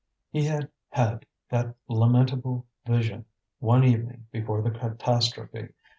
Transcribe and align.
He 0.31 0.45
had 0.45 0.71
had 0.89 1.27
that 1.49 1.75
lamentable 1.87 2.65
vision 2.87 3.25
one 3.59 3.83
evening 3.83 4.25
before 4.31 4.63
the 4.63 4.71
catastrophe. 4.71 5.73